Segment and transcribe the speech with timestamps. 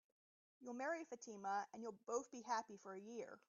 [0.61, 3.39] You'll marry Fatima, and you'll both be happy for a year.